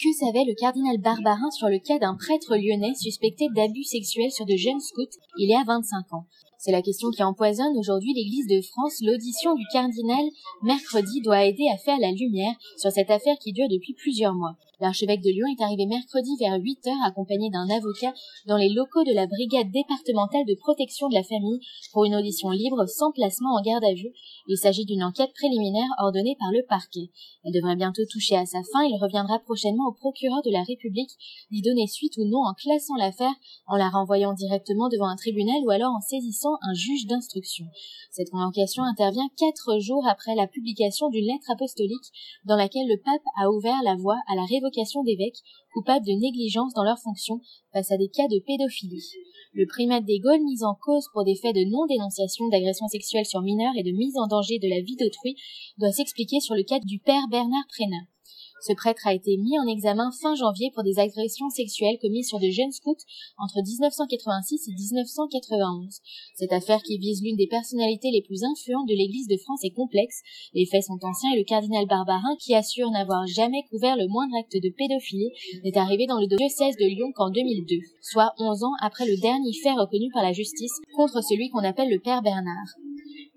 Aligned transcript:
Que 0.00 0.12
savait 0.12 0.44
le 0.44 0.54
cardinal 0.54 0.98
Barbarin 0.98 1.50
sur 1.50 1.66
le 1.66 1.80
cas 1.80 1.98
d'un 1.98 2.14
prêtre 2.14 2.54
lyonnais 2.54 2.94
suspecté 2.94 3.48
d'abus 3.52 3.82
sexuels 3.82 4.30
sur 4.30 4.46
de 4.46 4.54
jeunes 4.54 4.78
scouts 4.78 5.18
il 5.38 5.50
y 5.50 5.54
a 5.56 5.64
25 5.66 6.12
ans? 6.12 6.24
C'est 6.60 6.72
la 6.72 6.82
question 6.82 7.10
qui 7.10 7.22
empoisonne 7.22 7.78
aujourd'hui 7.78 8.14
l'Église 8.14 8.48
de 8.48 8.60
France. 8.60 8.98
L'audition 9.00 9.54
du 9.54 9.62
cardinal 9.72 10.24
mercredi 10.62 11.20
doit 11.20 11.44
aider 11.44 11.68
à 11.72 11.78
faire 11.78 11.98
la 12.00 12.10
lumière 12.10 12.52
sur 12.76 12.90
cette 12.90 13.12
affaire 13.12 13.38
qui 13.38 13.52
dure 13.52 13.68
depuis 13.68 13.94
plusieurs 13.94 14.34
mois. 14.34 14.56
L'archevêque 14.80 15.22
de 15.22 15.30
Lyon 15.30 15.46
est 15.50 15.62
arrivé 15.62 15.86
mercredi 15.86 16.30
vers 16.38 16.58
8 16.60 16.86
heures 16.86 17.04
accompagné 17.04 17.50
d'un 17.50 17.68
avocat 17.68 18.12
dans 18.46 18.56
les 18.56 18.68
locaux 18.68 19.02
de 19.02 19.12
la 19.12 19.26
brigade 19.26 19.70
départementale 19.72 20.46
de 20.46 20.54
protection 20.54 21.08
de 21.08 21.14
la 21.14 21.24
famille 21.24 21.60
pour 21.92 22.04
une 22.04 22.14
audition 22.14 22.50
libre 22.50 22.86
sans 22.86 23.10
placement 23.10 23.54
en 23.54 23.62
garde 23.62 23.84
à 23.84 23.94
vue. 23.94 24.12
Il 24.46 24.56
s'agit 24.56 24.84
d'une 24.84 25.02
enquête 25.02 25.32
préliminaire 25.34 25.90
ordonnée 25.98 26.36
par 26.38 26.50
le 26.52 26.64
parquet. 26.68 27.10
Elle 27.44 27.52
devrait 27.52 27.76
bientôt 27.76 28.02
toucher 28.08 28.36
à 28.36 28.46
sa 28.46 28.62
fin. 28.72 28.82
Il 28.84 28.98
reviendra 29.00 29.40
prochainement 29.40 29.88
au 29.88 29.92
procureur 29.92 30.42
de 30.44 30.50
la 30.50 30.62
République 30.62 31.10
d'y 31.50 31.62
donner 31.62 31.86
suite 31.86 32.16
ou 32.16 32.24
non 32.24 32.42
en 32.46 32.54
classant 32.54 32.96
l'affaire, 32.96 33.34
en 33.66 33.76
la 33.76 33.90
renvoyant 33.90 34.32
directement 34.32 34.88
devant 34.88 35.08
un 35.08 35.16
tribunal 35.16 35.58
ou 35.64 35.70
alors 35.70 35.92
en 35.92 36.00
saisissant 36.00 36.47
un 36.62 36.74
juge 36.74 37.06
d'instruction. 37.06 37.66
Cette 38.10 38.30
convocation 38.30 38.82
intervient 38.82 39.28
quatre 39.36 39.78
jours 39.78 40.06
après 40.08 40.34
la 40.34 40.46
publication 40.46 41.08
d'une 41.08 41.26
lettre 41.26 41.50
apostolique 41.50 42.12
dans 42.44 42.56
laquelle 42.56 42.88
le 42.88 42.96
pape 42.96 43.22
a 43.40 43.50
ouvert 43.50 43.82
la 43.84 43.96
voie 43.96 44.18
à 44.28 44.34
la 44.34 44.44
révocation 44.44 45.02
d'évêques 45.02 45.42
coupables 45.72 46.06
de 46.06 46.12
négligence 46.12 46.74
dans 46.74 46.84
leurs 46.84 46.98
fonctions 46.98 47.40
face 47.72 47.92
à 47.92 47.96
des 47.96 48.08
cas 48.08 48.28
de 48.28 48.42
pédophilie. 48.46 49.04
Le 49.54 49.66
primate 49.66 50.04
des 50.04 50.18
Gaules, 50.18 50.44
mis 50.44 50.64
en 50.64 50.74
cause 50.74 51.06
pour 51.12 51.24
des 51.24 51.36
faits 51.36 51.54
de 51.54 51.64
non-dénonciation 51.70 52.48
d'agression 52.48 52.88
sexuelle 52.88 53.26
sur 53.26 53.42
mineurs 53.42 53.74
et 53.76 53.82
de 53.82 53.96
mise 53.96 54.16
en 54.16 54.26
danger 54.26 54.58
de 54.58 54.68
la 54.68 54.80
vie 54.80 54.96
d'autrui, 54.96 55.36
doit 55.78 55.92
s'expliquer 55.92 56.40
sur 56.40 56.54
le 56.54 56.62
cas 56.62 56.80
du 56.80 56.98
père 56.98 57.28
Bernard 57.30 57.66
Prénat. 57.68 58.06
Ce 58.60 58.72
prêtre 58.72 59.06
a 59.06 59.14
été 59.14 59.36
mis 59.36 59.58
en 59.58 59.66
examen 59.66 60.10
fin 60.20 60.34
janvier 60.34 60.70
pour 60.74 60.82
des 60.82 60.98
agressions 60.98 61.48
sexuelles 61.50 61.98
commises 62.00 62.28
sur 62.28 62.40
de 62.40 62.50
jeunes 62.50 62.72
scouts 62.72 63.04
entre 63.38 63.62
1986 63.62 64.68
et 64.68 64.72
1991. 64.72 66.00
Cette 66.34 66.52
affaire 66.52 66.82
qui 66.82 66.98
vise 66.98 67.22
l'une 67.22 67.36
des 67.36 67.46
personnalités 67.46 68.10
les 68.10 68.22
plus 68.22 68.42
influentes 68.42 68.88
de 68.88 68.94
l'Église 68.94 69.28
de 69.28 69.36
France 69.36 69.64
est 69.64 69.74
complexe. 69.74 70.22
Les 70.54 70.66
faits 70.66 70.84
sont 70.84 70.98
anciens 71.02 71.32
et 71.34 71.38
le 71.38 71.44
cardinal 71.44 71.86
Barbarin, 71.86 72.36
qui 72.40 72.54
assure 72.54 72.90
n'avoir 72.90 73.26
jamais 73.26 73.62
couvert 73.70 73.96
le 73.96 74.08
moindre 74.08 74.36
acte 74.38 74.56
de 74.56 74.74
pédophilie, 74.76 75.30
n'est 75.64 75.78
arrivé 75.78 76.06
dans 76.06 76.18
le 76.18 76.26
diocèse 76.26 76.76
de 76.76 76.86
Lyon 76.86 77.12
qu'en 77.14 77.30
2002, 77.30 77.76
soit 78.02 78.32
11 78.38 78.64
ans 78.64 78.74
après 78.80 79.06
le 79.06 79.16
dernier 79.20 79.52
fait 79.52 79.72
reconnu 79.72 80.10
par 80.12 80.22
la 80.22 80.32
justice 80.32 80.74
contre 80.96 81.22
celui 81.22 81.48
qu'on 81.50 81.64
appelle 81.64 81.90
le 81.90 82.00
père 82.00 82.22
Bernard. 82.22 82.74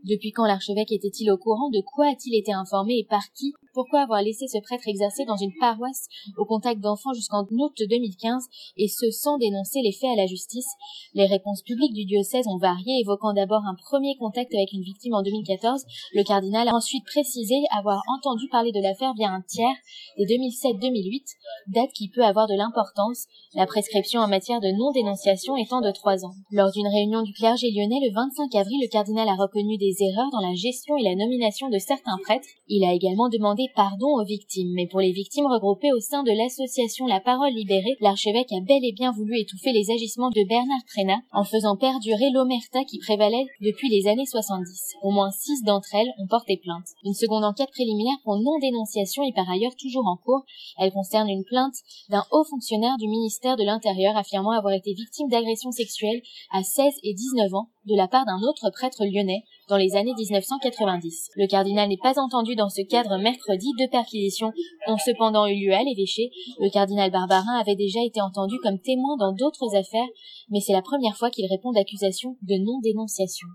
Depuis 0.04 0.32
quand 0.32 0.46
l'archevêque 0.46 0.92
était-il 0.92 1.32
au 1.32 1.38
courant 1.38 1.70
De 1.70 1.82
quoi 1.82 2.08
a-t-il 2.08 2.36
été 2.36 2.52
informé 2.52 2.98
et 2.98 3.06
par 3.08 3.22
qui 3.34 3.54
Pourquoi 3.74 4.02
avoir 4.02 4.22
laissé 4.22 4.48
ce 4.48 4.58
prêtre 4.60 4.88
exercer 4.88 5.24
dans 5.26 5.38
une 5.38 5.54
paroisse 5.60 6.08
au 6.38 6.46
contact 6.46 6.82
d'enfants 6.82 7.14
jusqu'en 7.14 7.46
août 7.50 7.74
2015 7.80 8.44
et 8.78 8.88
ce 8.90 9.10
sans 9.12 9.38
dénoncer 9.38 9.80
les 9.82 9.94
faits 9.94 10.12
à 10.12 10.16
la 10.16 10.26
justice? 10.26 10.68
Les 11.14 11.26
réponses 11.26 11.62
publiques 11.62 11.94
du 11.94 12.04
diocèse 12.04 12.48
ont 12.48 12.58
varié, 12.58 13.00
évoquant 13.00 13.34
d'abord 13.34 13.64
un 13.66 13.76
premier 13.76 14.18
contact 14.18 14.54
avec 14.54 14.74
une 14.74 14.84
victime 14.84 15.14
en 15.14 15.22
2014. 15.22 15.84
Le 16.14 16.24
cardinal 16.24 16.68
a 16.68 16.76
ensuite 16.76 17.06
précisé 17.06 17.56
avoir 17.72 18.02
entendu 18.18 18.50
parler 18.50 18.74
de 18.74 18.82
l'affaire 18.82 19.14
via 19.14 19.30
un 19.30 19.42
tiers 19.42 19.76
des 20.18 20.26
2007-2008, 20.26 21.24
date 21.68 21.92
qui 21.94 22.10
peut 22.10 22.24
avoir 22.24 22.48
de 22.48 22.56
l'importance, 22.56 23.28
la 23.56 23.66
prescription 23.66 24.20
en 24.20 24.28
matière 24.28 24.60
de 24.60 24.72
non-dénonciation 24.72 25.56
étant 25.56 25.80
de 25.80 25.92
trois 25.92 26.26
ans. 26.26 26.34
Lors 26.52 26.72
d'une 26.72 26.88
réunion 26.88 27.22
du 27.22 27.32
clergé 27.34 27.72
lyonnais 27.72 28.00
le 28.04 28.14
25 28.14 28.54
avril, 28.56 28.80
le 28.82 28.90
cardinal 28.90 29.30
a 29.30 29.36
reconnu 29.36 29.78
des 29.78 29.96
erreurs 30.02 30.30
dans 30.32 30.46
la 30.46 30.56
gestion 30.56 30.98
et 30.98 31.04
la 31.04 31.16
nomination 31.16 31.70
de 31.70 31.80
certains 31.80 32.18
prêtres. 32.24 32.48
Il 32.68 32.84
a 32.84 32.94
également 32.94 33.30
demandé 33.30 33.61
pardon 33.76 34.20
aux 34.20 34.26
victimes, 34.26 34.72
mais 34.74 34.88
pour 34.88 35.00
les 35.00 35.12
victimes 35.12 35.46
regroupées 35.46 35.92
au 35.92 36.00
sein 36.00 36.24
de 36.24 36.32
l'association 36.32 37.06
La 37.08 37.20
Parole 37.20 37.54
Libérée, 37.54 37.98
l'archevêque 38.00 38.52
a 38.52 38.62
bel 38.62 38.84
et 38.84 38.94
bien 38.94 39.12
voulu 39.12 39.40
étouffer 39.40 39.72
les 39.72 39.92
agissements 39.92 40.30
de 40.30 40.48
Bernard 40.48 40.84
Prénat 40.94 41.22
en 41.32 41.44
faisant 41.44 41.78
perdurer 41.78 42.32
l'omerta 42.32 42.84
qui 42.84 43.00
prévalait 43.00 43.46
depuis 43.62 43.90
les 43.90 44.08
années 44.08 44.26
70. 44.26 44.96
Au 45.04 45.12
moins 45.12 45.32
six 45.32 45.64
d'entre 45.64 45.94
elles 45.94 46.12
ont 46.20 46.28
porté 46.28 46.58
plainte. 46.58 46.88
Une 47.04 47.14
seconde 47.14 47.44
enquête 47.44 47.72
préliminaire 47.72 48.18
pour 48.24 48.38
non-dénonciation 48.38 49.24
est 49.24 49.36
par 49.36 49.50
ailleurs 49.50 49.76
toujours 49.76 50.08
en 50.08 50.18
cours. 50.18 50.44
Elle 50.78 50.92
concerne 50.92 51.30
une 51.30 51.44
plainte 51.44 51.76
d'un 52.10 52.24
haut 52.32 52.44
fonctionnaire 52.44 52.98
du 52.98 53.08
ministère 53.08 53.58
de 53.58 53.64
l'Intérieur 53.64 54.18
affirmant 54.18 54.52
avoir 54.52 54.74
été 54.74 54.94
victime 54.94 55.30
d'agressions 55.30 55.72
sexuelles 55.72 56.22
à 56.52 56.64
16 56.64 56.94
et 57.04 57.14
19 57.14 57.54
ans 57.54 57.70
de 57.86 57.96
la 57.96 58.08
part 58.08 58.26
d'un 58.26 58.42
autre 58.48 58.70
prêtre 58.72 59.04
lyonnais 59.06 59.44
dans 59.68 59.78
les 59.78 59.96
années 59.96 60.14
1990. 60.14 61.30
Le 61.36 61.48
cardinal 61.48 61.90
n'est 61.90 61.98
pas 62.02 62.20
entendu 62.20 62.56
dans 62.56 62.70
ce 62.70 62.82
cadre 62.82 63.18
mercredi. 63.18 63.68
Deux 63.80 63.90
perquisitions 63.90 64.52
ont 64.88 64.98
cependant 64.98 65.48
eu 65.48 65.56
lieu 65.56 65.74
à 65.74 65.84
l'évêché. 65.84 66.30
Le 66.60 66.70
cardinal 66.70 67.12
Barbarin 67.12 67.60
avait 67.60 67.76
déjà 67.76 68.00
été 68.04 68.22
entendu 68.22 68.58
comme 68.64 68.80
témoin 68.80 69.18
dans 69.18 69.34
d'autres 69.34 69.76
affaires, 69.76 70.10
mais 70.50 70.60
c'est 70.60 70.74
la 70.74 70.82
première 70.82 71.18
fois 71.18 71.30
qu'il 71.30 71.48
répond 71.50 71.72
d'accusations 71.72 72.38
de 72.42 72.56
non-dénonciation. 72.56 73.48